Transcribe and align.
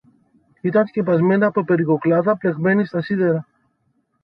Ήταν 0.61 0.85
σκεπασμένα 0.87 1.45
από 1.45 1.63
περικοκλάδα 1.63 2.37
πλεγμένη 2.37 2.85
στα 2.85 3.01
σίδερα 3.01 3.47